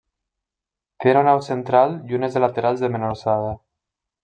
[1.03, 3.55] Té una nau central i unes de laterals de menor alçada.